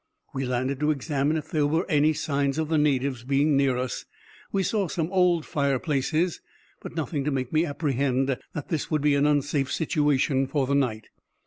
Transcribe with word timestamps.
We 0.33 0.45
landed 0.47 0.79
to 0.79 0.89
examine 0.89 1.37
if 1.37 1.51
there 1.51 1.67
were 1.67 1.85
any 1.87 2.11
signs 2.11 2.57
of 2.57 2.69
the 2.69 2.79
natives 2.79 3.23
being 3.23 3.55
near 3.55 3.77
us: 3.77 4.05
we 4.51 4.63
saw 4.63 4.87
some 4.87 5.11
old 5.13 5.45
fireplaces, 5.45 6.41
but 6.81 6.95
nothing 6.95 7.23
to 7.23 7.29
make 7.29 7.53
me 7.53 7.65
apprehend 7.65 8.27
that 8.53 8.69
this 8.69 8.89
would 8.89 9.03
be 9.03 9.13
an 9.13 9.27
unsafe 9.27 9.71
situation 9.71 10.47
for 10.47 10.65
the 10.65 10.73
night. 10.73 11.09